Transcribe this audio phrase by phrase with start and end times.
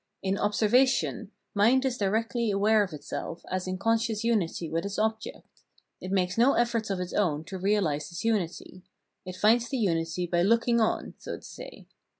[0.23, 4.97] In" observation" mind is directly aware of itself aa in con scious unity with its
[4.97, 5.61] object:
[6.01, 8.81] it makes no effort of its own to realise this unity:
[9.27, 11.85] it finds the unity by looking on, so to say.